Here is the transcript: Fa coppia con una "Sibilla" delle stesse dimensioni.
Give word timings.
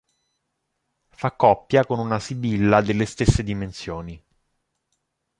Fa 1.11 1.31
coppia 1.35 1.85
con 1.85 1.99
una 1.99 2.17
"Sibilla" 2.19 2.81
delle 2.81 3.05
stesse 3.05 3.43
dimensioni. 3.43 4.19